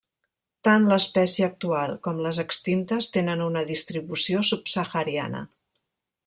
Tant 0.67 0.87
l'espècie 0.93 1.45
actual 1.49 1.93
com 2.07 2.23
les 2.27 2.39
extintes 2.45 3.11
tenen 3.19 3.45
una 3.51 3.63
distribució 3.73 4.43
subsahariana. 4.53 5.45